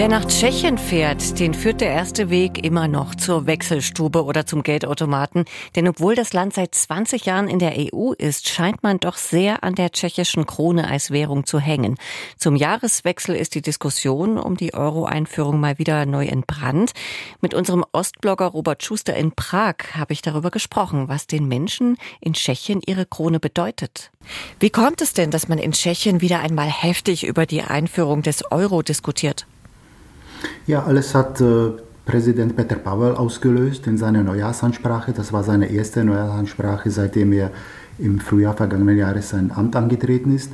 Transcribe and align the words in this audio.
Wer 0.00 0.08
nach 0.08 0.24
Tschechien 0.24 0.78
fährt, 0.78 1.38
den 1.40 1.52
führt 1.52 1.82
der 1.82 1.90
erste 1.90 2.30
Weg 2.30 2.64
immer 2.64 2.88
noch 2.88 3.14
zur 3.14 3.44
Wechselstube 3.44 4.24
oder 4.24 4.46
zum 4.46 4.62
Geldautomaten. 4.62 5.44
Denn 5.76 5.86
obwohl 5.86 6.14
das 6.14 6.32
Land 6.32 6.54
seit 6.54 6.74
20 6.74 7.26
Jahren 7.26 7.48
in 7.48 7.58
der 7.58 7.74
EU 7.76 8.12
ist, 8.12 8.48
scheint 8.48 8.82
man 8.82 8.98
doch 8.98 9.18
sehr 9.18 9.62
an 9.62 9.74
der 9.74 9.92
tschechischen 9.92 10.46
Krone 10.46 10.88
als 10.88 11.10
Währung 11.10 11.44
zu 11.44 11.58
hängen. 11.60 11.98
Zum 12.38 12.56
Jahreswechsel 12.56 13.36
ist 13.36 13.54
die 13.54 13.60
Diskussion 13.60 14.38
um 14.38 14.56
die 14.56 14.72
Euro-Einführung 14.72 15.60
mal 15.60 15.78
wieder 15.78 16.06
neu 16.06 16.24
entbrannt. 16.24 16.92
Mit 17.42 17.52
unserem 17.52 17.84
Ostblogger 17.92 18.46
Robert 18.46 18.82
Schuster 18.82 19.14
in 19.14 19.32
Prag 19.32 19.74
habe 19.92 20.14
ich 20.14 20.22
darüber 20.22 20.50
gesprochen, 20.50 21.08
was 21.08 21.26
den 21.26 21.46
Menschen 21.46 21.98
in 22.22 22.32
Tschechien 22.32 22.80
ihre 22.86 23.04
Krone 23.04 23.38
bedeutet. 23.38 24.10
Wie 24.60 24.70
kommt 24.70 25.02
es 25.02 25.12
denn, 25.12 25.30
dass 25.30 25.48
man 25.48 25.58
in 25.58 25.72
Tschechien 25.72 26.22
wieder 26.22 26.40
einmal 26.40 26.70
heftig 26.70 27.26
über 27.26 27.44
die 27.44 27.60
Einführung 27.60 28.22
des 28.22 28.50
Euro 28.50 28.80
diskutiert? 28.80 29.44
Ja, 30.66 30.84
alles 30.84 31.14
hat 31.14 31.40
äh, 31.40 31.70
Präsident 32.04 32.56
Peter 32.56 32.76
Pavel 32.76 33.14
ausgelöst 33.14 33.86
in 33.86 33.96
seiner 33.96 34.22
Neujahrsansprache. 34.22 35.12
Das 35.12 35.32
war 35.32 35.44
seine 35.44 35.70
erste 35.70 36.04
Neujahrsansprache, 36.04 36.90
seitdem 36.90 37.32
er 37.32 37.50
im 37.98 38.18
Frühjahr 38.18 38.54
vergangenen 38.54 38.96
Jahres 38.96 39.30
sein 39.30 39.50
Amt 39.54 39.76
angetreten 39.76 40.34
ist. 40.34 40.52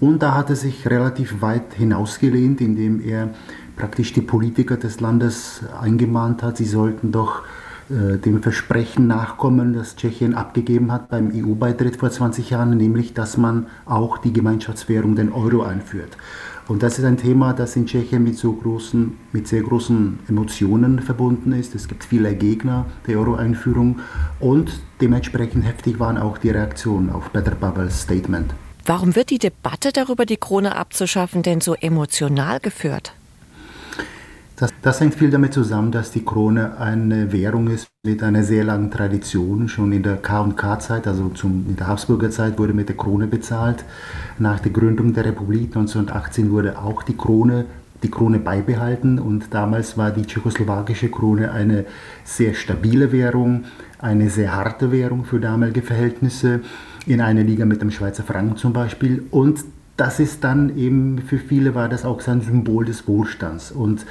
Und 0.00 0.22
da 0.22 0.34
hat 0.34 0.50
er 0.50 0.56
sich 0.56 0.88
relativ 0.88 1.40
weit 1.42 1.74
hinausgelehnt, 1.74 2.60
indem 2.60 3.00
er 3.00 3.30
praktisch 3.76 4.12
die 4.12 4.20
Politiker 4.20 4.76
des 4.76 5.00
Landes 5.00 5.62
eingemahnt 5.80 6.42
hat, 6.42 6.56
sie 6.56 6.66
sollten 6.66 7.12
doch 7.12 7.42
dem 7.88 8.42
Versprechen 8.42 9.06
nachkommen, 9.06 9.72
das 9.72 9.96
Tschechien 9.96 10.34
abgegeben 10.34 10.92
hat 10.92 11.08
beim 11.08 11.30
EU-Beitritt 11.34 11.96
vor 11.96 12.10
20 12.10 12.50
Jahren, 12.50 12.76
nämlich 12.76 13.14
dass 13.14 13.36
man 13.36 13.66
auch 13.86 14.18
die 14.18 14.32
Gemeinschaftswährung, 14.32 15.16
den 15.16 15.32
Euro, 15.32 15.62
einführt. 15.62 16.16
Und 16.68 16.82
das 16.82 16.98
ist 16.98 17.06
ein 17.06 17.16
Thema, 17.16 17.54
das 17.54 17.76
in 17.76 17.86
Tschechien 17.86 18.22
mit, 18.22 18.36
so 18.36 18.52
großen, 18.52 19.16
mit 19.32 19.48
sehr 19.48 19.62
großen 19.62 20.18
Emotionen 20.28 21.00
verbunden 21.00 21.52
ist. 21.52 21.74
Es 21.74 21.88
gibt 21.88 22.04
viele 22.04 22.34
Gegner 22.34 22.84
der 23.06 23.18
Euro-Einführung 23.18 24.00
und 24.38 24.70
dementsprechend 25.00 25.64
heftig 25.64 25.98
waren 25.98 26.18
auch 26.18 26.36
die 26.36 26.50
Reaktionen 26.50 27.08
auf 27.08 27.32
Peter 27.32 27.52
Pavels 27.52 28.02
Statement. 28.02 28.52
Warum 28.84 29.16
wird 29.16 29.30
die 29.30 29.38
Debatte 29.38 29.92
darüber, 29.92 30.26
die 30.26 30.36
Krone 30.36 30.76
abzuschaffen, 30.76 31.42
denn 31.42 31.62
so 31.62 31.74
emotional 31.74 32.60
geführt? 32.60 33.14
Das, 34.58 34.72
das, 34.82 35.00
hängt 35.00 35.14
viel 35.14 35.30
damit 35.30 35.54
zusammen, 35.54 35.92
dass 35.92 36.10
die 36.10 36.24
Krone 36.24 36.78
eine 36.80 37.30
Währung 37.32 37.68
ist 37.68 37.86
mit 38.04 38.24
einer 38.24 38.42
sehr 38.42 38.64
langen 38.64 38.90
Tradition. 38.90 39.68
Schon 39.68 39.92
in 39.92 40.02
der 40.02 40.16
K&K-Zeit, 40.16 41.06
also 41.06 41.28
zum, 41.28 41.64
in 41.68 41.76
der 41.76 41.86
Habsburger 41.86 42.28
Zeit, 42.32 42.58
wurde 42.58 42.72
mit 42.72 42.88
der 42.88 42.96
Krone 42.96 43.28
bezahlt. 43.28 43.84
Nach 44.40 44.58
der 44.58 44.72
Gründung 44.72 45.14
der 45.14 45.26
Republik 45.26 45.76
1918 45.76 46.50
wurde 46.50 46.76
auch 46.76 47.04
die 47.04 47.16
Krone, 47.16 47.66
die 48.02 48.10
Krone 48.10 48.40
beibehalten. 48.40 49.20
Und 49.20 49.54
damals 49.54 49.96
war 49.96 50.10
die 50.10 50.26
tschechoslowakische 50.26 51.08
Krone 51.08 51.52
eine 51.52 51.84
sehr 52.24 52.54
stabile 52.54 53.12
Währung, 53.12 53.62
eine 54.00 54.28
sehr 54.28 54.56
harte 54.56 54.90
Währung 54.90 55.24
für 55.24 55.38
damalige 55.38 55.82
Verhältnisse, 55.82 56.62
in 57.06 57.20
einer 57.20 57.44
Liga 57.44 57.64
mit 57.64 57.80
dem 57.80 57.92
Schweizer 57.92 58.24
Franken 58.24 58.56
zum 58.56 58.72
Beispiel. 58.72 59.22
Und 59.30 59.60
das 59.98 60.20
ist 60.20 60.44
dann 60.44 60.78
eben, 60.78 61.18
für 61.18 61.38
viele 61.38 61.74
war 61.74 61.88
das 61.88 62.04
auch 62.04 62.20
sein 62.20 62.40
Symbol 62.40 62.84
des 62.84 63.08
Wohlstands. 63.08 63.72
Und 63.72 64.06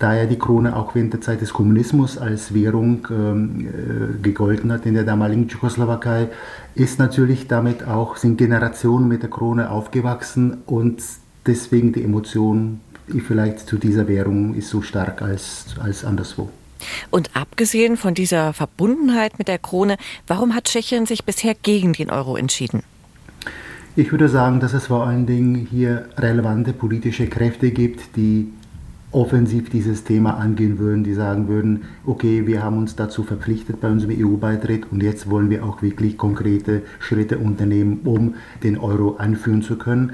da 0.00 0.12
ja 0.12 0.26
die 0.26 0.38
Krone 0.38 0.74
auch 0.74 0.96
während 0.96 1.12
der 1.12 1.20
Zeit 1.20 1.40
des 1.40 1.52
Kommunismus 1.52 2.18
als 2.18 2.54
Währung 2.54 3.06
ähm, 3.08 3.68
äh, 3.68 4.20
gegolten 4.20 4.72
hat 4.72 4.84
in 4.84 4.94
der 4.94 5.04
damaligen 5.04 5.48
Tschechoslowakei, 5.48 6.28
ist 6.74 6.98
natürlich 6.98 7.46
damit 7.46 7.86
auch, 7.86 8.16
sind 8.16 8.36
Generationen 8.36 9.06
mit 9.06 9.22
der 9.22 9.30
Krone 9.30 9.70
aufgewachsen 9.70 10.58
und 10.66 11.00
deswegen 11.46 11.92
die 11.92 12.02
Emotion 12.02 12.80
vielleicht 13.26 13.60
zu 13.60 13.78
dieser 13.78 14.08
Währung 14.08 14.54
ist 14.54 14.68
so 14.68 14.82
stark 14.82 15.22
als, 15.22 15.66
als 15.80 16.04
anderswo. 16.04 16.50
Und 17.10 17.30
abgesehen 17.34 17.96
von 17.96 18.14
dieser 18.14 18.52
Verbundenheit 18.52 19.38
mit 19.38 19.46
der 19.46 19.58
Krone, 19.58 19.98
warum 20.26 20.56
hat 20.56 20.64
Tschechien 20.64 21.06
sich 21.06 21.24
bisher 21.24 21.54
gegen 21.54 21.92
den 21.92 22.10
Euro 22.10 22.36
entschieden? 22.36 22.82
Ich 23.98 24.12
würde 24.12 24.28
sagen, 24.28 24.60
dass 24.60 24.74
es 24.74 24.86
vor 24.86 25.08
allen 25.08 25.26
Dingen 25.26 25.56
hier 25.56 26.04
relevante 26.16 26.72
politische 26.72 27.26
Kräfte 27.26 27.72
gibt, 27.72 28.14
die 28.14 28.46
offensiv 29.10 29.70
dieses 29.70 30.04
Thema 30.04 30.36
angehen 30.36 30.78
würden, 30.78 31.02
die 31.02 31.14
sagen 31.14 31.48
würden, 31.48 31.82
okay, 32.06 32.46
wir 32.46 32.62
haben 32.62 32.78
uns 32.78 32.94
dazu 32.94 33.24
verpflichtet 33.24 33.80
bei 33.80 33.90
unserem 33.90 34.14
EU-Beitritt 34.16 34.92
und 34.92 35.02
jetzt 35.02 35.28
wollen 35.28 35.50
wir 35.50 35.64
auch 35.64 35.82
wirklich 35.82 36.16
konkrete 36.16 36.82
Schritte 37.00 37.38
unternehmen, 37.38 38.02
um 38.04 38.36
den 38.62 38.78
Euro 38.78 39.16
einführen 39.16 39.62
zu 39.62 39.76
können. 39.76 40.12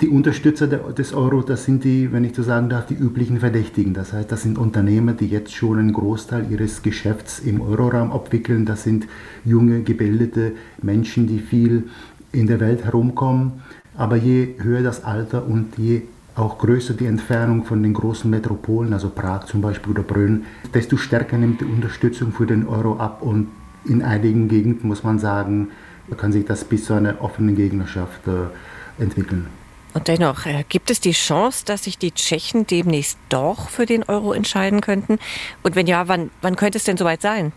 Die 0.00 0.08
Unterstützer 0.08 0.68
des 0.68 1.12
Euro, 1.12 1.42
das 1.42 1.64
sind 1.64 1.82
die, 1.82 2.12
wenn 2.12 2.22
ich 2.22 2.34
so 2.34 2.44
sagen 2.44 2.70
darf, 2.70 2.86
die 2.86 2.94
üblichen 2.94 3.40
Verdächtigen. 3.40 3.94
Das 3.94 4.12
heißt, 4.12 4.30
das 4.30 4.42
sind 4.42 4.56
Unternehmer, 4.56 5.12
die 5.12 5.26
jetzt 5.26 5.52
schon 5.52 5.76
einen 5.76 5.92
Großteil 5.92 6.46
ihres 6.50 6.82
Geschäfts 6.82 7.40
im 7.40 7.60
Euroraum 7.60 8.12
abwickeln. 8.12 8.64
Das 8.64 8.84
sind 8.84 9.08
junge, 9.44 9.82
gebildete 9.82 10.52
Menschen, 10.80 11.26
die 11.26 11.40
viel 11.40 11.88
in 12.32 12.46
der 12.46 12.60
Welt 12.60 12.84
herumkommen. 12.84 13.62
Aber 13.96 14.16
je 14.16 14.54
höher 14.58 14.82
das 14.82 15.04
Alter 15.04 15.46
und 15.46 15.76
je 15.76 16.02
auch 16.36 16.58
größer 16.58 16.94
die 16.94 17.06
Entfernung 17.06 17.64
von 17.64 17.82
den 17.82 17.94
großen 17.94 18.30
Metropolen, 18.30 18.92
also 18.92 19.10
Prag 19.10 19.46
zum 19.46 19.60
Beispiel 19.60 19.92
oder 19.92 20.02
Brünn, 20.02 20.46
desto 20.72 20.96
stärker 20.96 21.36
nimmt 21.36 21.60
die 21.60 21.64
Unterstützung 21.64 22.32
für 22.32 22.46
den 22.46 22.66
Euro 22.66 22.96
ab. 22.98 23.22
Und 23.22 23.48
in 23.84 24.02
einigen 24.02 24.48
Gegenden 24.48 24.86
muss 24.88 25.02
man 25.02 25.18
sagen, 25.18 25.68
kann 26.16 26.32
sich 26.32 26.44
das 26.44 26.64
bis 26.64 26.84
zu 26.84 26.94
einer 26.94 27.20
offenen 27.20 27.56
Gegnerschaft 27.56 28.26
äh, 28.26 29.02
entwickeln. 29.02 29.46
Und 29.94 30.08
dennoch, 30.08 30.46
äh, 30.46 30.64
gibt 30.68 30.90
es 30.90 31.00
die 31.00 31.12
Chance, 31.12 31.64
dass 31.64 31.84
sich 31.84 31.98
die 31.98 32.12
Tschechen 32.12 32.66
demnächst 32.66 33.18
doch 33.28 33.68
für 33.68 33.86
den 33.86 34.04
Euro 34.04 34.32
entscheiden 34.32 34.80
könnten? 34.80 35.18
Und 35.62 35.76
wenn 35.76 35.86
ja, 35.86 36.08
wann, 36.08 36.30
wann 36.40 36.56
könnte 36.56 36.78
es 36.78 36.84
denn 36.84 36.96
soweit 36.96 37.22
sein? 37.22 37.52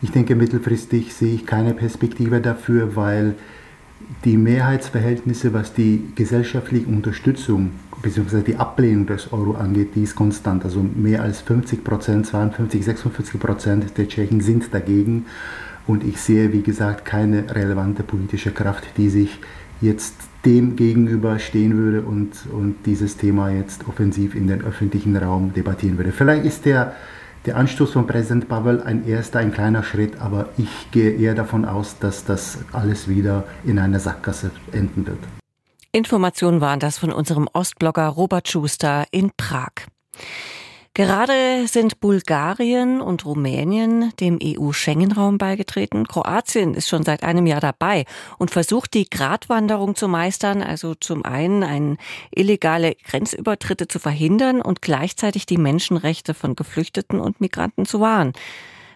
Ich 0.00 0.10
denke, 0.10 0.34
mittelfristig 0.34 1.14
sehe 1.14 1.34
ich 1.34 1.46
keine 1.46 1.74
Perspektive 1.74 2.40
dafür, 2.40 2.96
weil 2.96 3.36
die 4.24 4.36
Mehrheitsverhältnisse, 4.36 5.52
was 5.52 5.72
die 5.74 6.12
gesellschaftliche 6.14 6.86
Unterstützung 6.86 7.70
bzw. 8.02 8.42
die 8.42 8.56
Ablehnung 8.56 9.06
des 9.06 9.32
Euro 9.32 9.54
angeht, 9.54 9.94
die 9.94 10.02
ist 10.02 10.14
konstant. 10.14 10.64
Also 10.64 10.82
mehr 10.82 11.22
als 11.22 11.40
50 11.40 11.84
Prozent, 11.84 12.26
52, 12.26 12.84
46 12.84 13.40
Prozent 13.40 13.98
der 13.98 14.08
Tschechen 14.08 14.40
sind 14.40 14.72
dagegen. 14.72 15.26
Und 15.86 16.04
ich 16.04 16.20
sehe, 16.20 16.52
wie 16.52 16.62
gesagt, 16.62 17.04
keine 17.04 17.54
relevante 17.54 18.02
politische 18.02 18.52
Kraft, 18.52 18.84
die 18.96 19.08
sich 19.08 19.40
jetzt 19.80 20.14
dem 20.44 20.76
gegenüber 20.76 21.38
stehen 21.38 21.76
würde 21.76 22.02
und, 22.02 22.30
und 22.52 22.76
dieses 22.86 23.16
Thema 23.16 23.50
jetzt 23.50 23.86
offensiv 23.88 24.34
in 24.34 24.46
den 24.46 24.62
öffentlichen 24.62 25.16
Raum 25.16 25.52
debattieren 25.52 25.98
würde. 25.98 26.12
Vielleicht 26.12 26.44
ist 26.44 26.64
der 26.64 26.94
der 27.46 27.56
Anstoß 27.56 27.92
von 27.92 28.06
Präsident 28.06 28.48
Pavel 28.48 28.82
ein 28.82 29.06
erster, 29.06 29.40
ein 29.40 29.52
kleiner 29.52 29.82
Schritt, 29.82 30.20
aber 30.20 30.48
ich 30.56 30.90
gehe 30.90 31.12
eher 31.12 31.34
davon 31.34 31.64
aus, 31.64 31.98
dass 31.98 32.24
das 32.24 32.58
alles 32.72 33.08
wieder 33.08 33.44
in 33.64 33.78
einer 33.78 34.00
Sackgasse 34.00 34.50
enden 34.72 35.06
wird. 35.06 35.18
Informationen 35.92 36.60
waren 36.60 36.80
das 36.80 36.98
von 36.98 37.12
unserem 37.12 37.48
Ostblogger 37.52 38.06
Robert 38.08 38.48
Schuster 38.48 39.04
in 39.10 39.30
Prag. 39.36 39.72
Gerade 40.94 41.66
sind 41.68 42.00
Bulgarien 42.00 43.00
und 43.00 43.24
Rumänien 43.24 44.12
dem 44.20 44.38
EU-Schengen-Raum 44.42 45.38
beigetreten. 45.38 46.06
Kroatien 46.06 46.74
ist 46.74 46.86
schon 46.86 47.02
seit 47.02 47.22
einem 47.22 47.46
Jahr 47.46 47.62
dabei 47.62 48.04
und 48.36 48.50
versucht, 48.50 48.92
die 48.92 49.08
Gratwanderung 49.08 49.94
zu 49.94 50.06
meistern, 50.06 50.60
also 50.60 50.94
zum 50.94 51.24
einen 51.24 51.62
ein 51.62 51.96
illegale 52.30 52.94
Grenzübertritte 53.06 53.88
zu 53.88 54.00
verhindern 54.00 54.60
und 54.60 54.82
gleichzeitig 54.82 55.46
die 55.46 55.56
Menschenrechte 55.56 56.34
von 56.34 56.56
Geflüchteten 56.56 57.20
und 57.20 57.40
Migranten 57.40 57.86
zu 57.86 58.00
wahren. 58.00 58.34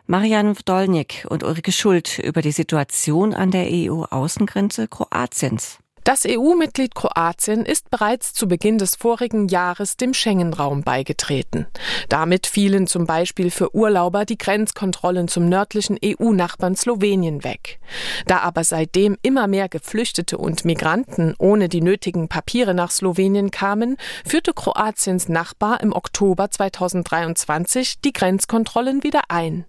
Marian 0.06 0.54
Wdolnik 0.54 1.26
und 1.30 1.44
Ulrike 1.44 1.72
Schuld 1.72 2.18
über 2.18 2.42
die 2.42 2.52
Situation 2.52 3.32
an 3.32 3.50
der 3.50 3.68
EU-Außengrenze 3.70 4.86
Kroatiens. 4.86 5.78
Das 6.06 6.24
EU-Mitglied 6.24 6.94
Kroatien 6.94 7.66
ist 7.66 7.90
bereits 7.90 8.32
zu 8.32 8.46
Beginn 8.46 8.78
des 8.78 8.94
vorigen 8.94 9.48
Jahres 9.48 9.96
dem 9.96 10.14
Schengen-Raum 10.14 10.84
beigetreten. 10.84 11.66
Damit 12.08 12.46
fielen 12.46 12.86
zum 12.86 13.06
Beispiel 13.06 13.50
für 13.50 13.74
Urlauber 13.74 14.24
die 14.24 14.38
Grenzkontrollen 14.38 15.26
zum 15.26 15.48
nördlichen 15.48 15.98
EU-Nachbarn 16.00 16.76
Slowenien 16.76 17.42
weg. 17.42 17.80
Da 18.26 18.38
aber 18.38 18.62
seitdem 18.62 19.16
immer 19.22 19.48
mehr 19.48 19.68
Geflüchtete 19.68 20.38
und 20.38 20.64
Migranten 20.64 21.34
ohne 21.40 21.68
die 21.68 21.82
nötigen 21.82 22.28
Papiere 22.28 22.72
nach 22.72 22.92
Slowenien 22.92 23.50
kamen, 23.50 23.96
führte 24.24 24.52
Kroatiens 24.52 25.28
Nachbar 25.28 25.80
im 25.80 25.92
Oktober 25.92 26.52
2023 26.52 28.00
die 28.00 28.12
Grenzkontrollen 28.12 29.02
wieder 29.02 29.22
ein. 29.28 29.64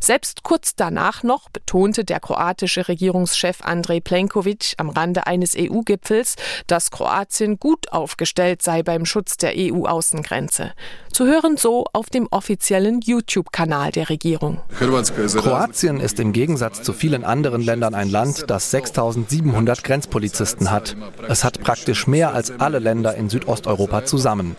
Selbst 0.00 0.42
kurz 0.42 0.74
danach 0.76 1.22
noch 1.22 1.48
betonte 1.48 2.04
der 2.04 2.20
kroatische 2.20 2.88
Regierungschef 2.88 3.62
Andrej 3.62 4.00
Plenković 4.00 4.74
am 4.78 4.90
Rande 4.90 5.26
eines 5.26 5.54
EU-Gipfels, 5.56 6.36
dass 6.66 6.90
Kroatien 6.90 7.58
gut 7.58 7.92
aufgestellt 7.92 8.62
sei 8.62 8.82
beim 8.82 9.06
Schutz 9.06 9.36
der 9.36 9.54
EU-Außengrenze. 9.56 10.72
Zu 11.10 11.24
hören 11.26 11.56
so 11.56 11.86
auf 11.92 12.10
dem 12.10 12.28
offiziellen 12.30 13.00
YouTube-Kanal 13.00 13.90
der 13.90 14.10
Regierung. 14.10 14.60
Kroatien 14.78 16.00
ist 16.00 16.20
im 16.20 16.32
Gegensatz 16.32 16.82
zu 16.82 16.92
vielen 16.92 17.24
anderen 17.24 17.62
Ländern 17.62 17.94
ein 17.94 18.10
Land, 18.10 18.44
das 18.48 18.70
6700 18.70 19.82
Grenzpolizisten 19.82 20.70
hat. 20.70 20.96
Es 21.28 21.42
hat 21.42 21.62
praktisch 21.62 22.06
mehr 22.06 22.34
als 22.34 22.50
alle 22.60 22.80
Länder 22.80 23.14
in 23.14 23.30
Südosteuropa 23.30 24.04
zusammen. 24.04 24.56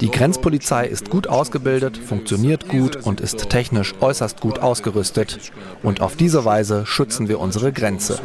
Die 0.00 0.10
Grenzpolizei 0.10 0.86
ist 0.86 1.10
gut 1.10 1.28
ausgebildet, 1.28 1.96
funktioniert 1.96 2.68
gut 2.68 2.96
und 2.96 3.20
ist 3.20 3.48
technisch 3.48 3.94
äußerst 4.00 4.39
gut 4.40 4.58
ausgerüstet. 4.58 5.52
Und 5.82 6.00
auf 6.00 6.16
diese 6.16 6.44
Weise 6.44 6.86
schützen 6.86 7.28
wir 7.28 7.38
unsere 7.38 7.72
Grenze. 7.72 8.18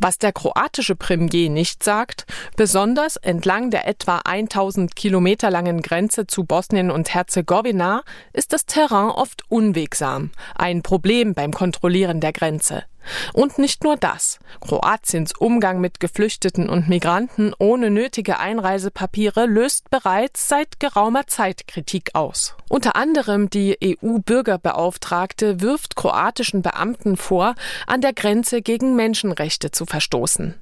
Was 0.00 0.18
der 0.18 0.32
kroatische 0.32 0.96
Premier 0.96 1.50
nicht 1.50 1.82
sagt, 1.82 2.26
besonders 2.56 3.16
entlang 3.16 3.70
der 3.70 3.86
etwa 3.86 4.18
1000 4.24 4.96
Kilometer 4.96 5.50
langen 5.50 5.82
Grenze 5.82 6.26
zu 6.26 6.44
Bosnien 6.44 6.90
und 6.90 7.14
Herzegowina 7.14 8.02
ist 8.32 8.52
das 8.52 8.66
Terrain 8.66 9.10
oft 9.10 9.42
unwegsam. 9.48 10.30
Ein 10.54 10.82
Problem 10.82 11.34
beim 11.34 11.52
Kontrollieren 11.52 12.20
der 12.20 12.32
Grenze. 12.32 12.84
Und 13.32 13.58
nicht 13.58 13.84
nur 13.84 13.96
das. 13.96 14.38
Kroatiens 14.60 15.32
Umgang 15.38 15.80
mit 15.80 16.00
Geflüchteten 16.00 16.68
und 16.68 16.88
Migranten 16.88 17.52
ohne 17.58 17.90
nötige 17.90 18.38
Einreisepapiere 18.38 19.46
löst 19.46 19.90
bereits 19.90 20.48
seit 20.48 20.80
geraumer 20.80 21.26
Zeit 21.26 21.68
Kritik 21.68 22.14
aus. 22.14 22.54
Unter 22.68 22.96
anderem 22.96 23.50
die 23.50 23.78
EU-Bürgerbeauftragte 23.82 25.60
wirft 25.60 25.96
kroatischen 25.96 26.62
Beamten 26.62 27.16
vor, 27.16 27.54
an 27.86 28.00
der 28.00 28.12
Grenze 28.12 28.62
gegen 28.62 28.94
Menschenrechte 28.96 29.70
zu 29.70 29.86
verstoßen. 29.86 30.54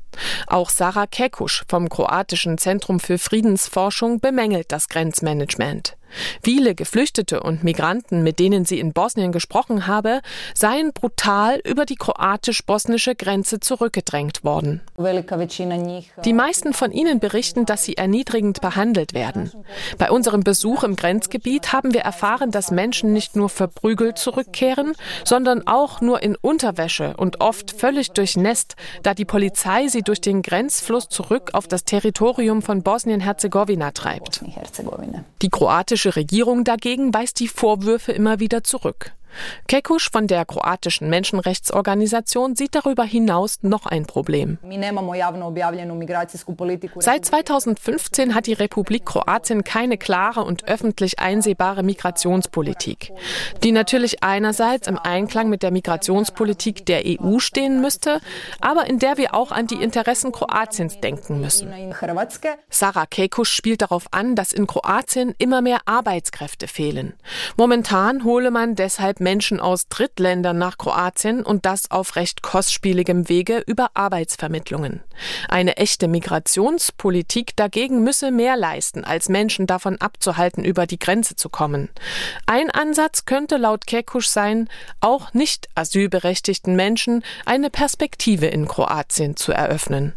Auch 0.47 0.71
Sarah 0.71 1.07
Kekusch 1.07 1.65
vom 1.69 1.89
kroatischen 1.89 2.59
Zentrum 2.59 3.01
für 3.01 3.19
Friedensforschung 3.19 4.21
bemängelt 4.21 4.73
das 4.73 4.89
Grenzmanagement. 4.89 5.97
Viele 6.43 6.75
Geflüchtete 6.75 7.43
und 7.43 7.65
Migranten, 7.65 8.23
mit 8.23 8.39
denen 8.39 8.65
sie 8.65 8.81
in 8.81 8.93
Bosnien 8.93 9.33
gesprochen 9.33 9.87
habe, 9.87 10.21
seien 10.55 10.93
brutal 10.93 11.61
über 11.65 11.85
die 11.85 11.97
kroatisch-bosnische 11.97 13.15
Grenze 13.15 13.61
zurückgedrängt 13.61 14.45
worden. 14.45 14.81
Die 16.25 16.33
meisten 16.33 16.73
von 16.73 16.93
ihnen 16.93 17.21
berichten, 17.21 17.67
dass 17.67 17.85
sie 17.85 17.97
erniedrigend 17.97 18.61
behandelt 18.61 19.15
werden. 19.15 19.53
Bei 19.99 20.11
unserem 20.11 20.43
Besuch 20.43 20.85
im 20.85 20.97
Grenzgebiet 20.97 21.73
haben 21.73 21.95
wir 21.95 22.03
erfahren, 22.03 22.51
dass 22.51 22.71
Menschen 22.71 23.13
nicht 23.13 23.37
nur 23.37 23.49
verprügelt 23.49 24.19
zurückkehren, 24.19 24.95
sondern 25.25 25.67
auch 25.67 26.01
nur 26.01 26.23
in 26.23 26.37
Unterwäsche 26.37 27.15
und 27.17 27.41
oft 27.41 27.73
völlig 27.73 28.13
durchnässt, 28.13 28.77
da 29.03 29.15
die 29.15 29.25
Polizei 29.25 29.89
sie 29.89 30.03
durch 30.03 30.21
den 30.21 30.43
Grenzfluss 30.43 31.09
zurück 31.09 31.51
auf 31.53 31.69
das 31.69 31.85
Territorium 31.85 32.63
von 32.63 32.83
Bosnien-Herzegowina 32.83 33.91
treibt. 33.93 34.43
Die 35.43 35.49
kroatische 35.51 36.06
Regierung 36.15 36.63
dagegen 36.63 37.13
weist 37.13 37.41
die 37.41 37.49
Vorwürfe 37.49 38.13
immer 38.13 38.39
wieder 38.39 38.63
zurück. 38.63 39.13
Kekusch 39.69 40.11
von 40.11 40.27
der 40.27 40.45
kroatischen 40.45 41.09
Menschenrechtsorganisation 41.11 42.57
sieht 42.57 42.75
darüber 42.75 43.05
hinaus 43.05 43.59
noch 43.63 43.87
ein 43.87 44.07
Problem. 44.07 44.59
Seit 46.99 47.25
2015 47.25 48.35
hat 48.35 48.47
die 48.47 48.53
Republik 48.53 49.07
Kroatien 49.07 49.65
keine 49.65 49.99
klare 49.99 50.45
und 50.45 50.69
öffentlich 50.69 51.19
einsehbare 51.19 51.83
Migrationspolitik, 51.83 53.13
die 53.63 53.73
natürlich 53.73 54.23
einerseits 54.23 54.87
im 54.89 54.99
Einklang 54.99 55.49
mit 55.49 55.63
der 55.63 55.71
Migrationspolitik 55.71 56.87
der 56.87 57.03
EU 57.05 57.39
stehen 57.39 57.81
müsste, 57.81 58.21
aber 58.61 58.87
in 58.87 58.99
der 58.99 59.17
wir 59.17 59.35
auch 59.35 59.53
an 59.53 59.67
die 59.67 59.83
Interessen 59.83 60.33
Kroatiens 60.33 61.01
denken 61.01 61.41
müssen. 61.41 61.73
Sarah 62.71 63.07
Kekusch 63.07 63.53
spielt 63.53 63.83
darauf 63.83 64.07
an, 64.11 64.35
dass 64.35 64.53
in 64.53 64.67
Kroatien 64.67 65.35
immer 65.39 65.63
mehr 65.63 65.81
Arbeitskräfte 65.87 66.69
fehlen. 66.69 67.15
Momentan 67.57 68.25
hole 68.25 68.51
man 68.51 68.75
deshalb 68.75 69.21
Menschen 69.27 69.59
aus 69.59 69.89
Drittländern 69.89 70.57
nach 70.57 70.79
Kroatien 70.79 71.43
und 71.43 71.67
das 71.67 71.91
auf 71.91 72.15
recht 72.15 72.43
kostspieligem 72.43 73.29
Wege 73.29 73.61
über 73.67 73.91
Arbeitsvermittlungen. 73.95 75.03
Eine 75.49 75.79
echte 75.79 76.07
Migrationspolitik 76.07 77.57
dagegen 77.57 78.05
müsse 78.05 78.31
mehr 78.31 78.57
leisten, 78.57 79.03
als 79.03 79.29
Menschen 79.29 79.67
davon 79.67 80.01
abzuhalten, 80.01 80.65
über 80.65 80.87
die 80.87 81.01
Grenze 81.01 81.35
zu 81.35 81.49
kommen. 81.49 81.89
Ein 82.47 82.71
Ansatz 82.71 83.25
könnte 83.25 83.57
laut 83.57 83.89
Kekusch 83.89 84.29
sein, 84.29 84.69
auch 85.01 85.35
nicht 85.35 85.71
asylberechtigten 85.75 86.77
Menschen 86.77 87.25
eine 87.47 87.69
Perspektive 87.69 88.47
in 88.47 88.69
Kroatien 88.69 89.35
zu 89.35 89.51
eröffnen. 89.51 90.13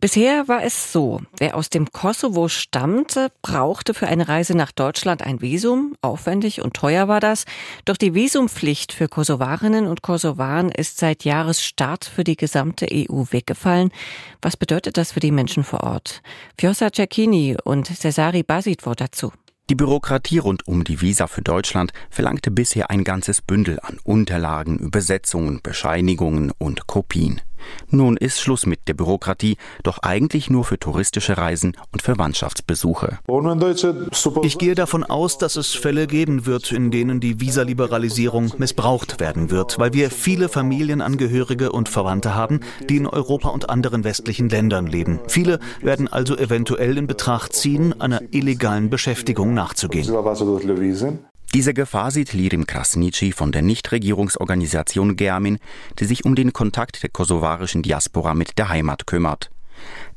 Bisher 0.00 0.46
war 0.46 0.62
es 0.62 0.92
so, 0.92 1.22
wer 1.38 1.56
aus 1.56 1.70
dem 1.70 1.90
Kosovo 1.90 2.46
stammte, 2.46 3.32
brauchte 3.42 3.94
für 3.94 4.06
eine 4.06 4.28
Reise 4.28 4.56
nach 4.56 4.70
Deutschland 4.70 5.22
ein 5.22 5.40
Visum. 5.40 5.96
Aufwendig 6.02 6.62
und 6.62 6.74
teuer 6.74 7.08
war 7.08 7.18
das. 7.18 7.46
Doch 7.84 7.96
die 7.96 8.14
Visumpflicht 8.14 8.92
für 8.92 9.08
Kosovarinnen 9.08 9.88
und 9.88 10.02
Kosovaren 10.02 10.70
ist 10.70 10.98
seit 10.98 11.24
Jahresstart 11.24 12.04
für 12.04 12.22
die 12.22 12.36
gesamte 12.36 12.86
EU 12.92 13.24
weggefallen. 13.30 13.90
Was 14.40 14.56
bedeutet 14.56 14.96
das 14.96 15.10
für 15.10 15.20
die 15.20 15.32
Menschen 15.32 15.64
vor 15.64 15.82
Ort? 15.82 16.22
Fjosa 16.56 16.92
Cecchini 16.92 17.56
und 17.64 17.88
Cesari 17.88 18.44
Basitvo 18.44 18.94
dazu. 18.94 19.32
Die 19.68 19.74
Bürokratie 19.74 20.38
rund 20.38 20.66
um 20.68 20.84
die 20.84 21.00
Visa 21.00 21.26
für 21.26 21.42
Deutschland 21.42 21.92
verlangte 22.08 22.52
bisher 22.52 22.88
ein 22.90 23.02
ganzes 23.02 23.42
Bündel 23.42 23.80
an 23.80 23.98
Unterlagen, 24.04 24.78
Übersetzungen, 24.78 25.58
Bescheinigungen 25.60 26.52
und 26.56 26.86
Kopien. 26.86 27.40
Nun 27.90 28.16
ist 28.16 28.40
Schluss 28.40 28.66
mit 28.66 28.88
der 28.88 28.94
Bürokratie, 28.94 29.56
doch 29.82 29.98
eigentlich 29.98 30.50
nur 30.50 30.64
für 30.64 30.78
touristische 30.78 31.38
Reisen 31.38 31.76
und 31.92 32.02
Verwandtschaftsbesuche. 32.02 33.18
Ich 34.42 34.58
gehe 34.58 34.74
davon 34.74 35.04
aus, 35.04 35.38
dass 35.38 35.56
es 35.56 35.74
Fälle 35.74 36.06
geben 36.06 36.46
wird, 36.46 36.72
in 36.72 36.90
denen 36.90 37.20
die 37.20 37.40
Visaliberalisierung 37.40 38.52
missbraucht 38.58 39.20
werden 39.20 39.50
wird, 39.50 39.78
weil 39.78 39.92
wir 39.92 40.10
viele 40.10 40.48
Familienangehörige 40.48 41.72
und 41.72 41.88
Verwandte 41.88 42.34
haben, 42.34 42.60
die 42.88 42.96
in 42.96 43.06
Europa 43.06 43.48
und 43.48 43.70
anderen 43.70 44.04
westlichen 44.04 44.48
Ländern 44.48 44.86
leben. 44.86 45.20
Viele 45.28 45.60
werden 45.80 46.08
also 46.08 46.36
eventuell 46.36 46.98
in 46.98 47.06
Betracht 47.06 47.52
ziehen, 47.52 48.00
einer 48.00 48.20
illegalen 48.30 48.90
Beschäftigung 48.90 49.54
nachzugehen. 49.54 50.08
Diese 51.54 51.72
Gefahr 51.72 52.10
sieht 52.10 52.34
Lirim 52.34 52.66
Krasnici 52.66 53.32
von 53.32 53.52
der 53.52 53.62
Nichtregierungsorganisation 53.62 55.16
Germin, 55.16 55.58
die 55.98 56.04
sich 56.04 56.26
um 56.26 56.34
den 56.34 56.52
Kontakt 56.52 57.02
der 57.02 57.08
kosovarischen 57.08 57.82
Diaspora 57.82 58.34
mit 58.34 58.58
der 58.58 58.68
Heimat 58.68 59.06
kümmert. 59.06 59.50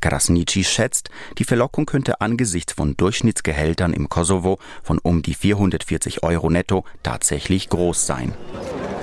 Krasnici 0.01 0.66
schätzt, 0.66 1.10
die 1.38 1.45
Verlockung 1.45 1.86
könnte 1.86 2.19
angesichts 2.19 2.74
von 2.74 2.98
Durchschnittsgehältern 2.98 3.94
im 3.94 4.10
Kosovo 4.10 4.60
von 4.83 5.00
um 5.00 5.22
die 5.22 5.36
440 5.36 6.24
Euro 6.24 6.50
netto 6.50 6.83
tatsächlich 7.01 7.69
groß 7.69 8.06
sein. 8.06 8.33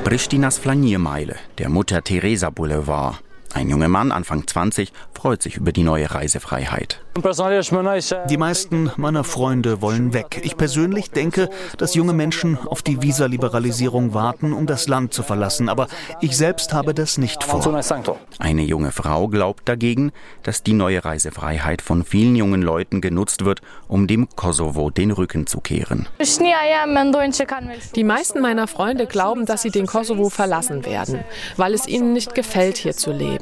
Pristinas 0.05 0.59
Flaniermeile, 0.59 1.37
der 1.57 1.71
Mutter 1.71 2.03
Teresa 2.03 2.51
Boulevard. 2.51 3.23
Ein 3.55 3.71
junger 3.71 3.89
Mann, 3.89 4.13
Anfang 4.13 4.47
20, 4.47 4.93
freut 5.15 5.43
sich 5.43 5.57
über 5.57 5.73
die 5.73 5.83
neue 5.83 6.15
Reisefreiheit. 6.15 7.01
Die 8.31 8.37
meisten 8.37 8.93
meiner 8.97 9.25
Freunde 9.25 9.83
wollen 9.83 10.13
weg. 10.13 10.41
Ich 10.45 10.57
persönlich 10.57 11.11
denke, 11.11 11.49
dass 11.77 11.95
junge 11.95 12.13
Menschen 12.13 12.57
auf 12.57 12.83
die 12.83 13.03
Visaliberalisierung 13.03 14.15
warten, 14.15 14.53
um 14.53 14.67
das 14.67 14.87
Land 14.87 15.13
zu 15.13 15.25
verlassen. 15.25 15.69
Aber 15.69 15.89
ich 16.21 16.37
selbst 16.37 16.73
habe 16.73 16.95
das 16.95 17.19
nicht 17.19 17.43
vor. 17.43 17.59
Eine 18.39 18.63
junge 18.63 18.93
Frau 18.93 19.27
glaubt 19.27 19.69
dagegen, 19.69 20.13
dass 20.45 20.63
die 20.63 20.75
neue 20.75 21.05
Reisefreiheit 21.05 21.83
von 21.83 22.05
vielen 22.05 22.37
jungen 22.37 22.63
Leuten 22.63 23.01
genutzt 23.01 23.45
wird, 23.45 23.63
um 23.89 24.07
dem 24.07 24.29
Kosovo 24.37 24.91
den 24.91 25.11
Rücken 25.11 25.49
zu 25.49 25.61
kehren. 25.61 26.07
Die 27.97 28.05
meisten 28.05 28.41
meiner 28.41 28.69
Freunde 28.69 29.07
glauben, 29.07 29.47
dass 29.47 29.63
sie 29.63 29.71
den 29.71 29.87
Kosovo 29.87 30.29
verlassen 30.29 30.85
werden, 30.87 31.25
weil 31.57 31.75
es 31.75 31.89
ihnen 31.89 32.13
nicht 32.13 32.37
gefällt, 32.37 32.77
hier 32.77 32.97
zu 32.97 33.11
leben. 33.11 33.38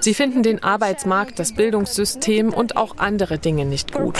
Sie 0.00 0.14
finden 0.14 0.42
den 0.42 0.62
Arbeitsmarkt, 0.62 1.38
das 1.38 1.54
Bildungssystem 1.54 2.52
und 2.52 2.76
auch 2.76 2.98
andere 2.98 3.22
andere 3.22 3.38
Dinge 3.38 3.64
nicht 3.64 3.92
gut. 3.92 4.18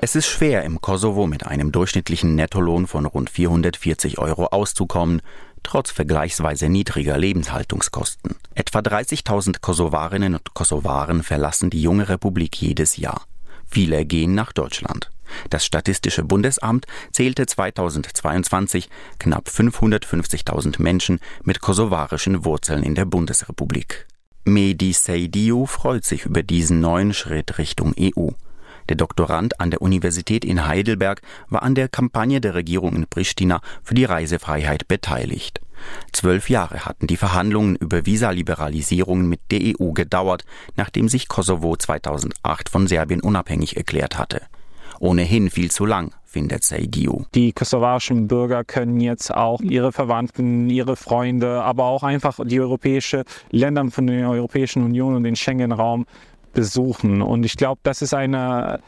Es 0.00 0.14
ist 0.14 0.26
schwer, 0.26 0.64
im 0.64 0.80
Kosovo 0.80 1.26
mit 1.26 1.46
einem 1.46 1.72
durchschnittlichen 1.72 2.34
Nettolohn 2.34 2.86
von 2.86 3.06
rund 3.06 3.30
440 3.30 4.18
Euro 4.18 4.46
auszukommen, 4.46 5.22
trotz 5.62 5.90
vergleichsweise 5.90 6.68
niedriger 6.68 7.18
Lebenshaltungskosten. 7.18 8.36
Etwa 8.54 8.80
30.000 8.80 9.60
Kosovarinnen 9.60 10.34
und 10.34 10.54
Kosovaren 10.54 11.22
verlassen 11.22 11.70
die 11.70 11.82
junge 11.82 12.08
Republik 12.08 12.56
jedes 12.56 12.96
Jahr. 12.96 13.22
Viele 13.70 14.04
gehen 14.04 14.34
nach 14.34 14.52
Deutschland. 14.52 15.11
Das 15.50 15.64
Statistische 15.64 16.24
Bundesamt 16.24 16.86
zählte 17.12 17.46
2022 17.46 18.88
knapp 19.18 19.48
550.000 19.48 20.80
Menschen 20.82 21.20
mit 21.44 21.60
kosovarischen 21.60 22.44
Wurzeln 22.44 22.82
in 22.82 22.94
der 22.94 23.04
Bundesrepublik. 23.04 24.06
Mehdi 24.44 24.92
Seidiu 24.92 25.66
freut 25.66 26.04
sich 26.04 26.26
über 26.26 26.42
diesen 26.42 26.80
neuen 26.80 27.14
Schritt 27.14 27.58
Richtung 27.58 27.94
EU. 27.98 28.30
Der 28.88 28.96
Doktorand 28.96 29.60
an 29.60 29.70
der 29.70 29.82
Universität 29.82 30.44
in 30.44 30.66
Heidelberg 30.66 31.22
war 31.48 31.62
an 31.62 31.74
der 31.74 31.88
Kampagne 31.88 32.40
der 32.40 32.54
Regierung 32.54 32.96
in 32.96 33.06
Pristina 33.06 33.60
für 33.82 33.94
die 33.94 34.04
Reisefreiheit 34.04 34.88
beteiligt. 34.88 35.60
Zwölf 36.12 36.50
Jahre 36.50 36.84
hatten 36.84 37.06
die 37.06 37.16
Verhandlungen 37.16 37.76
über 37.76 38.06
Visaliberalisierungen 38.06 39.28
mit 39.28 39.40
der 39.50 39.60
EU 39.80 39.92
gedauert, 39.92 40.44
nachdem 40.76 41.08
sich 41.08 41.28
Kosovo 41.28 41.76
2008 41.76 42.68
von 42.68 42.86
Serbien 42.86 43.20
unabhängig 43.20 43.76
erklärt 43.76 44.18
hatte. 44.18 44.42
Ohnehin 45.02 45.50
viel 45.50 45.68
zu 45.68 45.84
lang, 45.84 46.14
findet 46.24 46.62
Saidiu. 46.62 47.24
Die 47.34 47.52
kosovarischen 47.52 48.28
Bürger 48.28 48.62
können 48.62 49.00
jetzt 49.00 49.34
auch 49.34 49.60
ihre 49.60 49.90
Verwandten, 49.90 50.70
ihre 50.70 50.94
Freunde, 50.94 51.60
aber 51.64 51.86
auch 51.86 52.04
einfach 52.04 52.38
die 52.44 52.60
europäischen 52.60 53.24
Länder 53.50 53.84
von 53.90 54.06
der 54.06 54.30
Europäischen 54.30 54.84
Union 54.84 55.16
und 55.16 55.24
den 55.24 55.34
Schengen-Raum 55.34 56.06
besuchen. 56.52 57.20
Und 57.20 57.42
ich 57.42 57.56
glaube, 57.56 57.80
das 57.82 58.00
ist 58.00 58.14
eine 58.14 58.78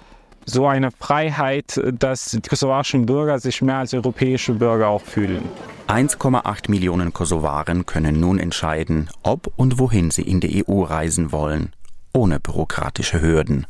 so 0.46 0.68
eine 0.68 0.90
Freiheit, 0.92 1.80
dass 1.98 2.26
die 2.30 2.48
kosovarischen 2.48 3.06
Bürger 3.06 3.40
sich 3.40 3.60
mehr 3.62 3.78
als 3.78 3.92
europäische 3.92 4.52
Bürger 4.52 4.88
auch 4.88 5.02
fühlen. 5.02 5.42
1,8 5.88 6.70
Millionen 6.70 7.12
Kosovaren 7.12 7.86
können 7.86 8.20
nun 8.20 8.38
entscheiden, 8.38 9.08
ob 9.24 9.52
und 9.56 9.80
wohin 9.80 10.12
sie 10.12 10.22
in 10.22 10.38
die 10.38 10.64
EU 10.68 10.82
reisen 10.82 11.32
wollen, 11.32 11.72
ohne 12.12 12.38
bürokratische 12.38 13.20
Hürden. 13.20 13.66